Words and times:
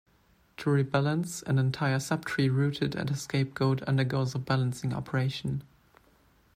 To 0.57 0.71
rebalance, 0.71 1.43
an 1.43 1.59
entire 1.59 1.99
subtree 1.99 2.49
rooted 2.49 2.95
at 2.95 3.11
a 3.11 3.15
scapegoat 3.15 3.83
undergoes 3.87 4.33
a 4.33 4.39
balancing 4.39 4.95
operation. 4.95 5.61